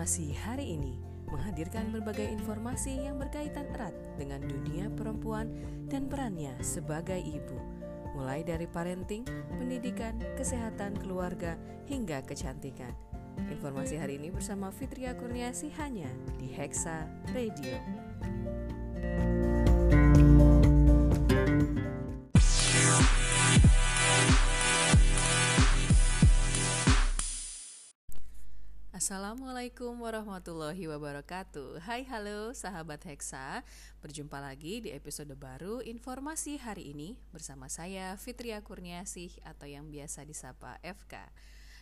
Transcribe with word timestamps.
Informasi 0.00 0.32
hari 0.32 0.80
ini 0.80 0.96
menghadirkan 1.28 1.92
berbagai 1.92 2.24
informasi 2.24 3.04
yang 3.04 3.20
berkaitan 3.20 3.68
erat 3.76 3.92
dengan 4.16 4.40
dunia 4.40 4.88
perempuan 4.96 5.52
dan 5.92 6.08
perannya 6.08 6.56
sebagai 6.64 7.20
ibu, 7.20 7.60
mulai 8.16 8.40
dari 8.40 8.64
parenting, 8.64 9.28
pendidikan, 9.60 10.16
kesehatan 10.40 10.96
keluarga, 10.96 11.60
hingga 11.84 12.24
kecantikan. 12.24 12.96
Informasi 13.52 14.00
hari 14.00 14.16
ini 14.16 14.32
bersama 14.32 14.72
Fitria 14.72 15.12
Kurniasi 15.12 15.68
hanya 15.76 16.08
di 16.40 16.48
Hexa 16.48 17.04
Radio. 17.36 17.76
Assalamualaikum 29.10 30.06
warahmatullahi 30.06 30.86
wabarakatuh. 30.86 31.82
Hai 31.82 32.06
halo 32.06 32.54
sahabat 32.54 33.02
Hexa. 33.10 33.66
Berjumpa 33.98 34.38
lagi 34.38 34.86
di 34.86 34.94
episode 34.94 35.34
baru 35.34 35.82
Informasi 35.82 36.62
hari 36.62 36.94
ini 36.94 37.18
Bersama 37.34 37.66
saya 37.66 38.14
Fitria 38.14 38.62
Kurniasih 38.62 39.42
Atau 39.42 39.66
yang 39.66 39.90
biasa 39.90 40.22
disapa 40.22 40.78
FK 40.86 41.26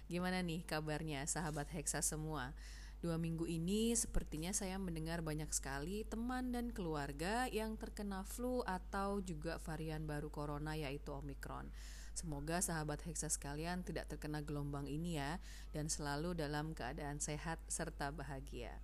Gimana 0.08 0.40
nih 0.40 0.64
kabarnya 0.64 1.28
sahabat 1.28 1.68
Hexa 1.68 2.00
semua? 2.00 2.56
Dua 3.04 3.20
minggu 3.20 3.44
ini 3.44 3.92
sepertinya 3.92 4.56
saya 4.56 4.80
mendengar 4.80 5.20
banyak 5.20 5.52
sekali 5.52 6.08
teman 6.08 6.56
dan 6.56 6.72
keluarga 6.72 7.44
yang 7.52 7.76
terkena 7.76 8.24
flu 8.24 8.64
atau 8.64 9.20
juga 9.20 9.60
varian 9.60 10.08
baru 10.08 10.32
corona 10.32 10.80
yaitu 10.80 11.12
Omicron 11.12 11.68
Semoga 12.18 12.58
sahabat 12.58 13.06
Hexa 13.06 13.30
sekalian 13.30 13.86
tidak 13.86 14.10
terkena 14.10 14.42
gelombang 14.42 14.90
ini 14.90 15.22
ya 15.22 15.38
dan 15.70 15.86
selalu 15.86 16.34
dalam 16.34 16.74
keadaan 16.74 17.22
sehat 17.22 17.62
serta 17.70 18.10
bahagia. 18.10 18.74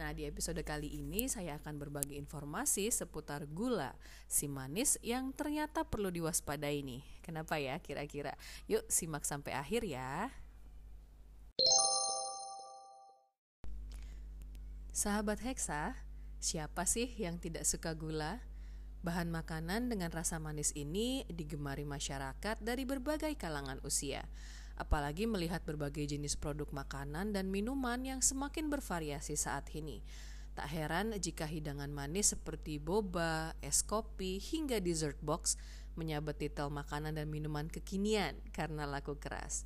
Nah, 0.00 0.16
di 0.16 0.24
episode 0.24 0.56
kali 0.64 0.88
ini 0.96 1.28
saya 1.28 1.60
akan 1.60 1.76
berbagi 1.76 2.16
informasi 2.16 2.88
seputar 2.88 3.44
gula, 3.52 3.92
si 4.24 4.48
manis 4.48 4.96
yang 5.04 5.36
ternyata 5.36 5.84
perlu 5.84 6.08
diwaspadai 6.08 6.80
nih. 6.88 7.04
Kenapa 7.20 7.60
ya 7.60 7.76
kira-kira? 7.84 8.32
Yuk 8.64 8.88
simak 8.88 9.28
sampai 9.28 9.52
akhir 9.52 9.84
ya. 9.84 10.32
Sahabat 14.96 15.44
Hexa, 15.44 16.00
siapa 16.40 16.88
sih 16.88 17.12
yang 17.20 17.36
tidak 17.36 17.68
suka 17.68 17.92
gula? 17.92 18.40
Bahan 18.98 19.30
makanan 19.30 19.94
dengan 19.94 20.10
rasa 20.10 20.42
manis 20.42 20.74
ini 20.74 21.22
digemari 21.30 21.86
masyarakat 21.86 22.58
dari 22.58 22.82
berbagai 22.82 23.30
kalangan 23.38 23.78
usia. 23.86 24.26
Apalagi 24.74 25.30
melihat 25.30 25.62
berbagai 25.62 26.02
jenis 26.06 26.34
produk 26.34 26.66
makanan 26.74 27.30
dan 27.30 27.50
minuman 27.50 28.02
yang 28.02 28.18
semakin 28.18 28.66
bervariasi 28.66 29.38
saat 29.38 29.70
ini. 29.74 30.02
Tak 30.58 30.66
heran 30.74 31.14
jika 31.14 31.46
hidangan 31.46 31.94
manis 31.94 32.34
seperti 32.34 32.82
boba, 32.82 33.54
es 33.62 33.86
kopi, 33.86 34.42
hingga 34.42 34.82
dessert 34.82 35.18
box 35.22 35.54
menyabet 35.94 36.42
titel 36.42 36.66
makanan 36.70 37.14
dan 37.14 37.30
minuman 37.30 37.70
kekinian 37.70 38.34
karena 38.50 38.82
laku 38.82 39.14
keras. 39.14 39.62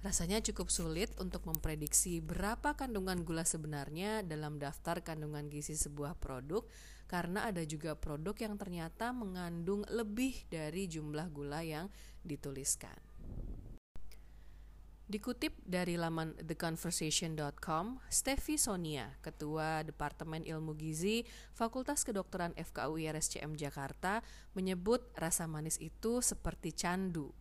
Rasanya 0.00 0.40
cukup 0.40 0.72
sulit 0.72 1.12
untuk 1.20 1.44
memprediksi 1.44 2.24
berapa 2.24 2.72
kandungan 2.72 3.20
gula 3.20 3.44
sebenarnya 3.44 4.24
dalam 4.24 4.56
daftar 4.56 5.04
kandungan 5.04 5.52
gizi 5.52 5.76
sebuah 5.76 6.16
produk 6.16 6.64
karena 7.10 7.50
ada 7.50 7.66
juga 7.66 7.98
produk 7.98 8.38
yang 8.38 8.54
ternyata 8.54 9.10
mengandung 9.10 9.82
lebih 9.90 10.46
dari 10.46 10.86
jumlah 10.86 11.26
gula 11.34 11.66
yang 11.66 11.90
dituliskan. 12.22 12.94
Dikutip 15.10 15.58
dari 15.66 15.98
laman 15.98 16.38
theconversation.com, 16.38 17.98
Steffi 18.06 18.54
Sonia, 18.54 19.10
Ketua 19.18 19.82
Departemen 19.82 20.46
Ilmu 20.46 20.78
Gizi 20.78 21.26
Fakultas 21.50 22.06
Kedokteran 22.06 22.54
FKUI 22.54 23.10
RSCM 23.10 23.58
Jakarta, 23.58 24.22
menyebut 24.54 25.10
rasa 25.18 25.50
manis 25.50 25.82
itu 25.82 26.22
seperti 26.22 26.70
candu. 26.70 27.34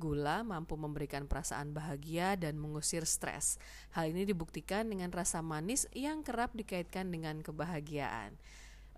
Gula 0.00 0.40
mampu 0.40 0.80
memberikan 0.80 1.28
perasaan 1.28 1.76
bahagia 1.76 2.40
dan 2.40 2.56
mengusir 2.56 3.04
stres. 3.04 3.60
Hal 3.92 4.16
ini 4.16 4.24
dibuktikan 4.24 4.88
dengan 4.88 5.12
rasa 5.12 5.44
manis 5.44 5.84
yang 5.92 6.24
kerap 6.24 6.56
dikaitkan 6.56 7.12
dengan 7.12 7.44
kebahagiaan. 7.44 8.40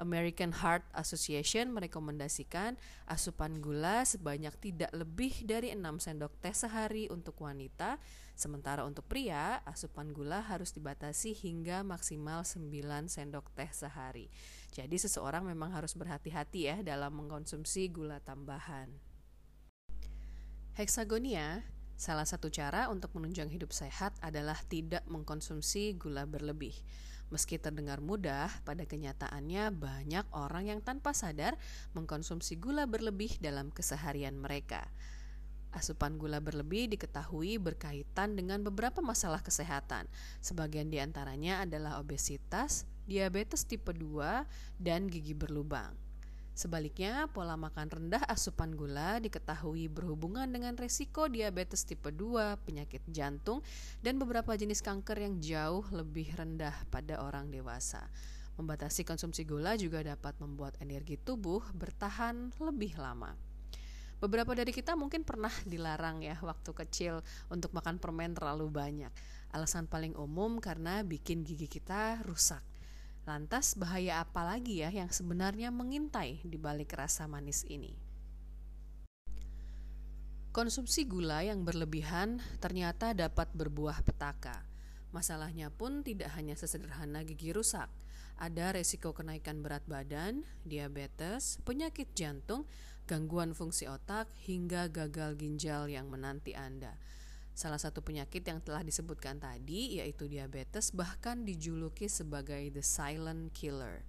American 0.02 0.50
Heart 0.50 0.82
Association 0.98 1.70
merekomendasikan 1.70 2.74
asupan 3.06 3.62
gula 3.62 4.02
sebanyak 4.02 4.50
tidak 4.58 4.90
lebih 4.90 5.46
dari 5.46 5.70
6 5.70 5.78
sendok 6.02 6.34
teh 6.42 6.50
sehari 6.50 7.06
untuk 7.06 7.38
wanita, 7.38 8.02
sementara 8.34 8.82
untuk 8.82 9.06
pria 9.06 9.62
asupan 9.62 10.10
gula 10.10 10.42
harus 10.42 10.74
dibatasi 10.74 11.38
hingga 11.38 11.86
maksimal 11.86 12.42
9 12.42 12.66
sendok 13.06 13.54
teh 13.54 13.70
sehari. 13.70 14.26
Jadi 14.74 14.98
seseorang 14.98 15.46
memang 15.46 15.70
harus 15.70 15.94
berhati-hati 15.94 16.60
ya 16.66 16.76
dalam 16.82 17.14
mengkonsumsi 17.14 17.86
gula 17.94 18.18
tambahan. 18.18 18.90
Heksagonia 20.74 21.62
Salah 22.02 22.26
satu 22.26 22.50
cara 22.50 22.90
untuk 22.90 23.14
menunjang 23.14 23.46
hidup 23.46 23.70
sehat 23.70 24.10
adalah 24.18 24.58
tidak 24.66 25.06
mengkonsumsi 25.06 25.94
gula 25.94 26.26
berlebih. 26.26 26.74
Meski 27.32 27.56
terdengar 27.56 28.04
mudah, 28.04 28.52
pada 28.60 28.84
kenyataannya 28.84 29.72
banyak 29.72 30.28
orang 30.36 30.68
yang 30.68 30.84
tanpa 30.84 31.16
sadar 31.16 31.56
mengkonsumsi 31.96 32.60
gula 32.60 32.84
berlebih 32.84 33.40
dalam 33.40 33.72
keseharian 33.72 34.36
mereka. 34.36 34.84
Asupan 35.72 36.20
gula 36.20 36.44
berlebih 36.44 36.92
diketahui 36.92 37.56
berkaitan 37.56 38.36
dengan 38.36 38.60
beberapa 38.60 39.00
masalah 39.00 39.40
kesehatan. 39.40 40.04
Sebagian 40.44 40.92
di 40.92 41.00
antaranya 41.00 41.64
adalah 41.64 41.96
obesitas, 41.96 42.84
diabetes 43.08 43.64
tipe 43.64 43.96
2, 43.96 44.44
dan 44.76 45.08
gigi 45.08 45.32
berlubang. 45.32 46.01
Sebaliknya, 46.52 47.32
pola 47.32 47.56
makan 47.56 47.88
rendah 47.88 48.28
asupan 48.28 48.76
gula 48.76 49.16
diketahui 49.24 49.88
berhubungan 49.88 50.44
dengan 50.44 50.76
resiko 50.76 51.24
diabetes 51.24 51.88
tipe 51.88 52.12
2, 52.12 52.60
penyakit 52.68 53.00
jantung, 53.08 53.64
dan 54.04 54.20
beberapa 54.20 54.52
jenis 54.52 54.84
kanker 54.84 55.16
yang 55.16 55.40
jauh 55.40 55.80
lebih 55.88 56.28
rendah 56.36 56.76
pada 56.92 57.24
orang 57.24 57.48
dewasa. 57.48 58.04
Membatasi 58.60 59.08
konsumsi 59.08 59.48
gula 59.48 59.80
juga 59.80 60.04
dapat 60.04 60.36
membuat 60.44 60.76
energi 60.84 61.16
tubuh 61.16 61.64
bertahan 61.72 62.52
lebih 62.60 63.00
lama. 63.00 63.32
Beberapa 64.22 64.54
dari 64.54 64.70
kita 64.70 64.94
mungkin 64.94 65.24
pernah 65.24 65.50
dilarang 65.66 66.22
ya 66.22 66.38
waktu 66.44 66.70
kecil 66.70 67.24
untuk 67.50 67.72
makan 67.74 67.96
permen 67.96 68.36
terlalu 68.36 68.68
banyak. 68.68 69.10
Alasan 69.56 69.88
paling 69.88 70.14
umum 70.14 70.60
karena 70.60 71.02
bikin 71.02 71.42
gigi 71.42 71.66
kita 71.66 72.22
rusak. 72.22 72.62
Lantas 73.22 73.78
bahaya 73.78 74.18
apa 74.18 74.42
lagi 74.42 74.82
ya 74.82 74.90
yang 74.90 75.06
sebenarnya 75.06 75.70
mengintai 75.70 76.42
di 76.42 76.58
balik 76.58 76.98
rasa 76.98 77.30
manis 77.30 77.62
ini? 77.70 77.94
Konsumsi 80.50 81.06
gula 81.06 81.46
yang 81.46 81.62
berlebihan 81.62 82.42
ternyata 82.58 83.14
dapat 83.14 83.46
berbuah 83.54 84.02
petaka. 84.02 84.66
Masalahnya 85.14 85.70
pun 85.70 86.02
tidak 86.02 86.34
hanya 86.34 86.58
sesederhana 86.58 87.22
gigi 87.22 87.54
rusak. 87.54 87.86
Ada 88.42 88.74
resiko 88.74 89.14
kenaikan 89.14 89.62
berat 89.62 89.86
badan, 89.86 90.42
diabetes, 90.66 91.62
penyakit 91.62 92.10
jantung, 92.18 92.66
gangguan 93.06 93.54
fungsi 93.54 93.86
otak, 93.86 94.34
hingga 94.50 94.90
gagal 94.90 95.38
ginjal 95.38 95.86
yang 95.86 96.10
menanti 96.10 96.58
Anda. 96.58 96.98
Salah 97.52 97.76
satu 97.76 98.00
penyakit 98.00 98.40
yang 98.48 98.64
telah 98.64 98.80
disebutkan 98.80 99.36
tadi 99.36 100.00
yaitu 100.00 100.24
diabetes 100.24 100.88
bahkan 100.96 101.44
dijuluki 101.44 102.08
sebagai 102.08 102.72
the 102.72 102.80
silent 102.80 103.52
killer. 103.52 104.00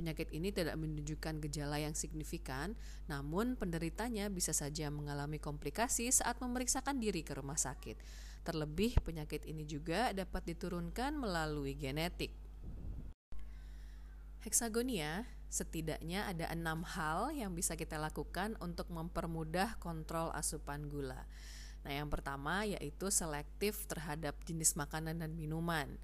Penyakit 0.00 0.32
ini 0.32 0.48
tidak 0.48 0.80
menunjukkan 0.80 1.44
gejala 1.44 1.76
yang 1.76 1.92
signifikan, 1.92 2.72
namun 3.04 3.52
penderitanya 3.52 4.32
bisa 4.32 4.56
saja 4.56 4.88
mengalami 4.88 5.36
komplikasi 5.36 6.08
saat 6.08 6.40
memeriksakan 6.40 6.96
diri 6.96 7.20
ke 7.20 7.36
rumah 7.36 7.60
sakit. 7.60 8.00
Terlebih, 8.40 8.96
penyakit 9.04 9.44
ini 9.44 9.68
juga 9.68 10.16
dapat 10.16 10.48
diturunkan 10.48 11.12
melalui 11.20 11.76
genetik. 11.76 12.32
Heksagonia, 14.40 15.28
setidaknya 15.52 16.24
ada 16.24 16.48
enam 16.48 16.80
hal 16.80 17.36
yang 17.36 17.52
bisa 17.52 17.76
kita 17.76 18.00
lakukan 18.00 18.56
untuk 18.64 18.88
mempermudah 18.88 19.76
kontrol 19.76 20.32
asupan 20.32 20.88
gula. 20.88 21.28
Nah, 21.84 21.92
yang 21.96 22.08
pertama 22.12 22.68
yaitu 22.68 23.08
selektif 23.08 23.88
terhadap 23.88 24.36
jenis 24.44 24.76
makanan 24.76 25.20
dan 25.20 25.32
minuman. 25.32 25.96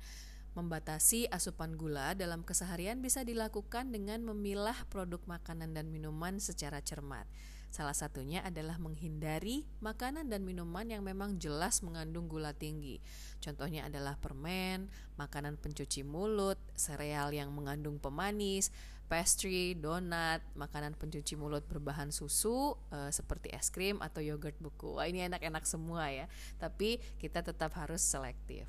Membatasi 0.57 1.29
asupan 1.29 1.77
gula 1.77 2.17
dalam 2.17 2.41
keseharian 2.41 3.05
bisa 3.05 3.21
dilakukan 3.21 3.93
dengan 3.93 4.25
memilah 4.25 4.89
produk 4.89 5.21
makanan 5.29 5.77
dan 5.77 5.93
minuman 5.93 6.41
secara 6.41 6.81
cermat. 6.81 7.29
Salah 7.69 7.93
satunya 7.93 8.41
adalah 8.41 8.81
menghindari 8.81 9.69
makanan 9.85 10.33
dan 10.33 10.49
minuman 10.49 10.89
yang 10.89 11.05
memang 11.05 11.37
jelas 11.37 11.85
mengandung 11.85 12.25
gula 12.25 12.57
tinggi. 12.57 13.05
Contohnya 13.45 13.85
adalah 13.85 14.17
permen, 14.17 14.89
makanan 15.21 15.61
pencuci 15.61 16.01
mulut, 16.01 16.57
sereal 16.73 17.37
yang 17.37 17.53
mengandung 17.53 18.01
pemanis, 18.01 18.73
pastry, 19.07 19.79
donat, 19.79 20.43
makanan 20.59 20.99
pencuci 20.99 21.39
mulut 21.39 21.63
berbahan 21.67 22.11
susu 22.11 22.75
e, 22.91 23.11
seperti 23.15 23.55
es 23.55 23.71
krim 23.71 24.03
atau 24.03 24.19
yogurt 24.23 24.59
buku. 24.59 24.99
Wah, 24.99 25.07
ini 25.07 25.27
enak-enak 25.27 25.65
semua 25.65 26.11
ya. 26.11 26.27
Tapi 26.59 26.99
kita 27.19 27.43
tetap 27.43 27.75
harus 27.79 28.03
selektif. 28.03 28.67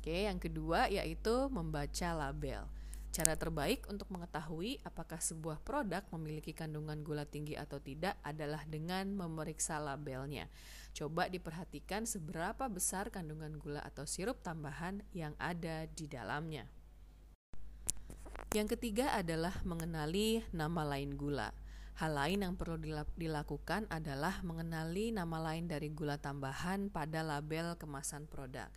Oke, 0.00 0.28
yang 0.28 0.40
kedua 0.40 0.88
yaitu 0.88 1.48
membaca 1.52 2.08
label. 2.16 2.64
Cara 3.10 3.34
terbaik 3.34 3.90
untuk 3.90 4.06
mengetahui 4.14 4.78
apakah 4.86 5.18
sebuah 5.18 5.58
produk 5.66 6.06
memiliki 6.14 6.54
kandungan 6.54 7.02
gula 7.02 7.26
tinggi 7.26 7.58
atau 7.58 7.82
tidak 7.82 8.14
adalah 8.22 8.62
dengan 8.70 9.10
memeriksa 9.18 9.82
labelnya. 9.82 10.46
Coba 10.94 11.26
diperhatikan 11.26 12.06
seberapa 12.06 12.70
besar 12.70 13.10
kandungan 13.10 13.58
gula 13.58 13.82
atau 13.82 14.06
sirup 14.06 14.38
tambahan 14.46 15.02
yang 15.10 15.34
ada 15.42 15.90
di 15.90 16.06
dalamnya. 16.06 16.70
Yang 18.50 18.80
ketiga 18.80 19.12
adalah 19.12 19.60
mengenali 19.62 20.40
nama 20.50 20.82
lain 20.82 21.14
gula. 21.20 21.52
Hal 22.00 22.16
lain 22.16 22.40
yang 22.40 22.56
perlu 22.56 22.80
dilakukan 23.12 23.84
adalah 23.92 24.40
mengenali 24.40 25.12
nama 25.12 25.36
lain 25.52 25.68
dari 25.68 25.92
gula 25.92 26.16
tambahan 26.16 26.88
pada 26.88 27.20
label 27.20 27.76
kemasan 27.76 28.24
produk. 28.24 28.72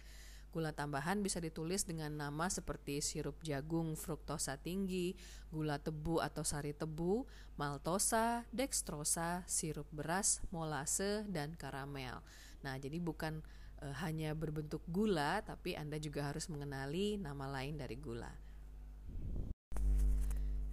Gula 0.54 0.70
tambahan 0.70 1.26
bisa 1.26 1.42
ditulis 1.42 1.82
dengan 1.82 2.14
nama 2.14 2.46
seperti 2.46 3.02
sirup 3.02 3.42
jagung 3.42 3.98
fruktosa 3.98 4.54
tinggi, 4.62 5.18
gula 5.50 5.82
tebu 5.82 6.22
atau 6.22 6.46
sari 6.46 6.78
tebu, 6.78 7.26
maltosa, 7.58 8.46
dextrosa, 8.54 9.42
sirup 9.50 9.90
beras, 9.90 10.46
molase, 10.54 11.26
dan 11.26 11.58
karamel. 11.58 12.22
Nah, 12.62 12.78
jadi 12.78 13.02
bukan 13.02 13.42
e, 13.82 13.90
hanya 14.06 14.38
berbentuk 14.38 14.86
gula, 14.86 15.42
tapi 15.42 15.74
Anda 15.74 15.98
juga 15.98 16.30
harus 16.30 16.46
mengenali 16.54 17.18
nama 17.18 17.50
lain 17.50 17.82
dari 17.82 17.98
gula. 17.98 18.30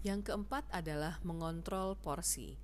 Yang 0.01 0.33
keempat 0.33 0.65
adalah 0.73 1.21
mengontrol 1.29 1.93
porsi. 1.93 2.57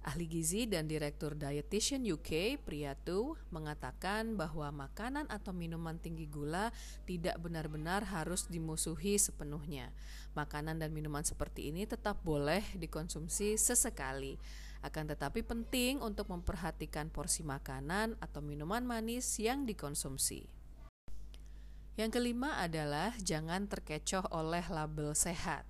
Ahli 0.00 0.26
gizi 0.26 0.64
dan 0.64 0.88
Direktur 0.88 1.36
Dietitian 1.36 2.02
UK, 2.02 2.58
Priyatu, 2.64 3.36
mengatakan 3.52 4.34
bahwa 4.34 4.88
makanan 4.88 5.28
atau 5.28 5.52
minuman 5.52 6.00
tinggi 6.00 6.24
gula 6.24 6.72
tidak 7.04 7.36
benar-benar 7.38 8.08
harus 8.08 8.48
dimusuhi 8.48 9.20
sepenuhnya. 9.20 9.92
Makanan 10.32 10.80
dan 10.80 10.90
minuman 10.90 11.22
seperti 11.22 11.68
ini 11.68 11.84
tetap 11.84 12.18
boleh 12.24 12.64
dikonsumsi 12.74 13.60
sesekali. 13.60 14.40
Akan 14.80 15.04
tetapi 15.04 15.44
penting 15.44 16.00
untuk 16.00 16.32
memperhatikan 16.32 17.12
porsi 17.12 17.44
makanan 17.44 18.16
atau 18.24 18.40
minuman 18.40 18.82
manis 18.82 19.36
yang 19.36 19.68
dikonsumsi. 19.68 20.48
Yang 22.00 22.10
kelima 22.16 22.56
adalah 22.56 23.12
jangan 23.20 23.68
terkecoh 23.68 24.24
oleh 24.32 24.64
label 24.72 25.12
sehat. 25.12 25.68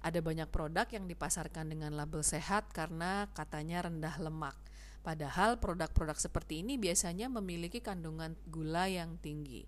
Ada 0.00 0.24
banyak 0.24 0.48
produk 0.48 0.88
yang 0.88 1.04
dipasarkan 1.04 1.68
dengan 1.68 1.92
label 1.92 2.24
sehat 2.24 2.72
karena 2.72 3.28
katanya 3.36 3.84
rendah 3.84 4.16
lemak. 4.16 4.56
Padahal 5.00 5.56
produk-produk 5.56 6.16
seperti 6.16 6.60
ini 6.60 6.76
biasanya 6.76 7.28
memiliki 7.32 7.80
kandungan 7.80 8.36
gula 8.48 8.88
yang 8.88 9.16
tinggi. 9.20 9.64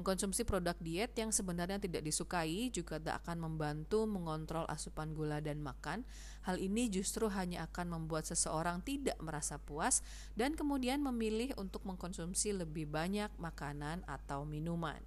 Mengkonsumsi 0.00 0.48
produk 0.48 0.72
diet 0.80 1.12
yang 1.20 1.28
sebenarnya 1.28 1.76
tidak 1.76 2.00
disukai 2.00 2.72
juga 2.72 2.96
tak 2.96 3.20
akan 3.20 3.44
membantu 3.44 4.08
mengontrol 4.08 4.64
asupan 4.72 5.12
gula 5.12 5.44
dan 5.44 5.60
makan. 5.60 6.08
Hal 6.48 6.56
ini 6.56 6.88
justru 6.88 7.28
hanya 7.28 7.68
akan 7.68 8.00
membuat 8.00 8.24
seseorang 8.24 8.80
tidak 8.80 9.20
merasa 9.20 9.60
puas 9.60 10.00
dan 10.32 10.56
kemudian 10.56 11.04
memilih 11.04 11.52
untuk 11.60 11.84
mengkonsumsi 11.84 12.56
lebih 12.56 12.88
banyak 12.88 13.28
makanan 13.36 14.00
atau 14.08 14.48
minuman. 14.48 15.04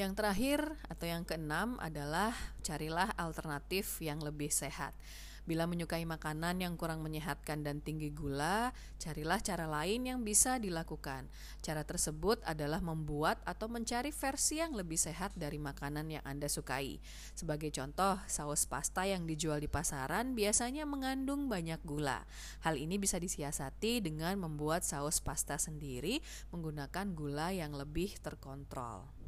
Yang 0.00 0.16
terakhir 0.16 0.60
atau 0.88 1.04
yang 1.04 1.28
keenam 1.28 1.76
adalah 1.76 2.32
carilah 2.64 3.12
alternatif 3.20 4.00
yang 4.00 4.16
lebih 4.24 4.48
sehat. 4.48 4.96
Bila 5.44 5.68
menyukai 5.68 6.08
makanan 6.08 6.56
yang 6.64 6.80
kurang 6.80 7.04
menyehatkan 7.04 7.60
dan 7.60 7.84
tinggi 7.84 8.08
gula, 8.08 8.72
carilah 8.96 9.36
cara 9.44 9.68
lain 9.68 10.08
yang 10.08 10.24
bisa 10.24 10.56
dilakukan. 10.56 11.28
Cara 11.60 11.84
tersebut 11.84 12.40
adalah 12.48 12.80
membuat 12.80 13.44
atau 13.44 13.68
mencari 13.68 14.08
versi 14.08 14.64
yang 14.64 14.72
lebih 14.72 14.96
sehat 14.96 15.36
dari 15.36 15.60
makanan 15.60 16.08
yang 16.08 16.24
Anda 16.24 16.48
sukai. 16.48 16.96
Sebagai 17.36 17.68
contoh, 17.68 18.16
saus 18.24 18.64
pasta 18.64 19.04
yang 19.04 19.28
dijual 19.28 19.60
di 19.60 19.68
pasaran 19.68 20.32
biasanya 20.32 20.88
mengandung 20.88 21.52
banyak 21.52 21.84
gula. 21.84 22.24
Hal 22.64 22.80
ini 22.80 22.96
bisa 22.96 23.20
disiasati 23.20 24.00
dengan 24.00 24.40
membuat 24.40 24.80
saus 24.80 25.20
pasta 25.20 25.60
sendiri 25.60 26.24
menggunakan 26.56 27.12
gula 27.12 27.52
yang 27.52 27.76
lebih 27.76 28.16
terkontrol. 28.24 29.19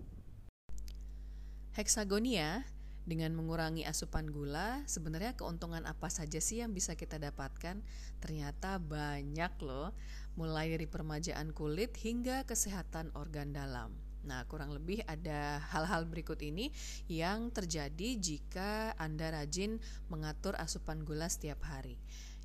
Heksagonia 1.72 2.68
dengan 3.08 3.32
mengurangi 3.32 3.88
asupan 3.88 4.28
gula, 4.28 4.84
sebenarnya 4.84 5.32
keuntungan 5.32 5.88
apa 5.88 6.12
saja 6.12 6.36
sih 6.36 6.60
yang 6.60 6.76
bisa 6.76 6.92
kita 6.92 7.16
dapatkan? 7.16 7.80
Ternyata 8.20 8.76
banyak 8.76 9.56
loh, 9.64 9.96
mulai 10.36 10.68
dari 10.68 10.84
permajaan 10.84 11.56
kulit 11.56 11.96
hingga 11.96 12.44
kesehatan 12.44 13.16
organ 13.16 13.56
dalam. 13.56 13.96
Nah, 14.28 14.44
kurang 14.52 14.76
lebih 14.76 15.00
ada 15.08 15.64
hal-hal 15.72 16.04
berikut 16.04 16.38
ini 16.44 16.70
yang 17.08 17.48
terjadi 17.48 18.20
jika 18.20 18.92
Anda 19.00 19.32
rajin 19.32 19.80
mengatur 20.12 20.52
asupan 20.60 21.08
gula 21.08 21.26
setiap 21.26 21.64
hari. 21.64 21.96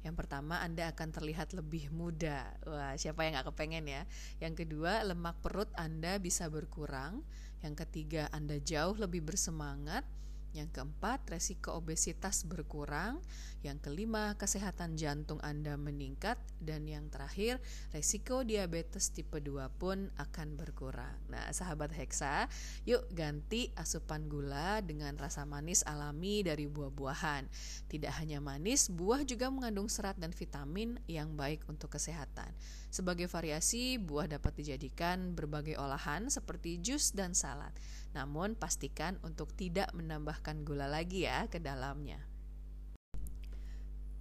Yang 0.05 0.15
pertama, 0.25 0.61
Anda 0.61 0.93
akan 0.93 1.09
terlihat 1.09 1.57
lebih 1.57 1.89
muda. 1.89 2.53
Wah, 2.65 2.93
siapa 2.97 3.25
yang 3.25 3.39
gak 3.41 3.53
kepengen 3.53 3.85
ya? 3.89 4.03
Yang 4.37 4.65
kedua, 4.65 5.01
lemak 5.05 5.41
perut 5.41 5.69
Anda 5.73 6.21
bisa 6.21 6.47
berkurang. 6.47 7.25
Yang 7.65 7.85
ketiga, 7.85 8.29
Anda 8.29 8.61
jauh 8.61 8.93
lebih 8.93 9.25
bersemangat. 9.25 10.05
Yang 10.57 10.81
keempat, 10.81 11.29
resiko 11.29 11.77
obesitas 11.77 12.41
berkurang. 12.49 13.21
Yang 13.61 13.85
kelima, 13.85 14.33
kesehatan 14.41 14.97
jantung 14.97 15.37
Anda 15.45 15.77
meningkat. 15.77 16.41
Dan 16.57 16.89
yang 16.89 17.13
terakhir, 17.13 17.61
resiko 17.93 18.41
diabetes 18.41 19.13
tipe 19.13 19.37
2 19.37 19.69
pun 19.77 20.09
akan 20.17 20.57
berkurang. 20.57 21.13
Nah, 21.29 21.53
sahabat 21.53 21.93
Hexa, 21.93 22.49
yuk 22.89 23.05
ganti 23.13 23.69
asupan 23.77 24.25
gula 24.25 24.81
dengan 24.81 25.13
rasa 25.21 25.45
manis 25.45 25.85
alami 25.85 26.41
dari 26.41 26.65
buah-buahan. 26.65 27.45
Tidak 27.85 28.13
hanya 28.17 28.41
manis, 28.41 28.89
buah 28.89 29.21
juga 29.21 29.53
mengandung 29.53 29.85
serat 29.93 30.17
dan 30.17 30.33
vitamin 30.33 30.97
yang 31.05 31.37
baik 31.37 31.61
untuk 31.69 31.93
kesehatan. 31.93 32.49
Sebagai 32.89 33.29
variasi, 33.29 34.01
buah 34.01 34.25
dapat 34.25 34.57
dijadikan 34.57 35.37
berbagai 35.37 35.77
olahan 35.77 36.33
seperti 36.33 36.81
jus 36.81 37.13
dan 37.13 37.37
salad. 37.37 37.69
Namun 38.17 38.57
pastikan 38.57 39.21
untuk 39.21 39.53
tidak 39.53 39.93
menambahkan 39.93 40.65
gula 40.65 40.89
lagi 40.89 41.29
ya 41.29 41.45
ke 41.45 41.61
dalamnya. 41.61 42.17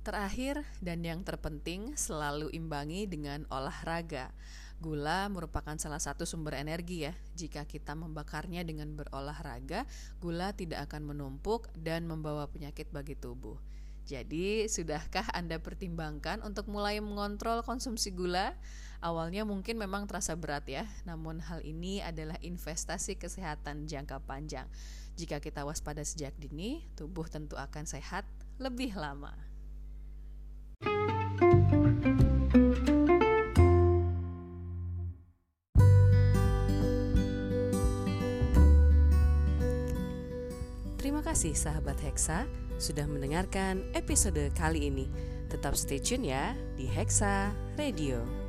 Terakhir 0.05 0.63
dan 0.85 1.01
yang 1.01 1.25
terpenting 1.25 1.97
selalu 1.97 2.53
imbangi 2.53 3.09
dengan 3.09 3.49
olahraga. 3.49 4.37
Gula 4.77 5.33
merupakan 5.33 5.75
salah 5.81 5.99
satu 5.99 6.29
sumber 6.29 6.61
energi 6.61 7.09
ya. 7.09 7.17
Jika 7.33 7.65
kita 7.65 7.97
membakarnya 7.97 8.61
dengan 8.69 8.93
berolahraga, 8.93 9.89
gula 10.21 10.53
tidak 10.53 10.93
akan 10.93 11.17
menumpuk 11.17 11.73
dan 11.81 12.05
membawa 12.05 12.45
penyakit 12.53 12.93
bagi 12.93 13.17
tubuh. 13.17 13.57
Jadi, 14.07 14.71
sudahkah 14.71 15.27
Anda 15.35 15.59
pertimbangkan 15.59 16.45
untuk 16.47 16.71
mulai 16.71 17.03
mengontrol 17.03 17.67
konsumsi 17.67 18.15
gula? 18.15 18.55
Awalnya 19.05 19.45
mungkin 19.45 19.77
memang 19.77 20.09
terasa 20.09 20.33
berat 20.35 20.65
ya, 20.67 20.89
namun 21.05 21.39
hal 21.45 21.61
ini 21.63 22.01
adalah 22.01 22.41
investasi 22.41 23.21
kesehatan 23.21 23.85
jangka 23.85 24.25
panjang. 24.25 24.67
Jika 25.17 25.41
kita 25.41 25.65
waspada 25.65 26.05
sejak 26.05 26.37
dini, 26.37 26.85
tubuh 26.97 27.29
tentu 27.29 27.57
akan 27.57 27.85
sehat 27.85 28.25
lebih 28.57 28.97
lama. 28.97 29.33
Terima 40.97 41.23
kasih 41.23 41.53
sahabat 41.57 41.97
Hexa 42.01 42.45
sudah 42.77 43.09
mendengarkan 43.09 43.81
episode 43.97 44.53
kali 44.53 44.93
ini. 44.93 45.09
Tetap 45.49 45.79
stay 45.79 45.97
tune 45.97 46.29
ya 46.29 46.53
di 46.77 46.85
Hexa 46.85 47.55
Radio. 47.81 48.46